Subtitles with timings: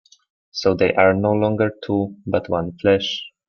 [0.49, 3.23] So they are no longer two, but one flesh.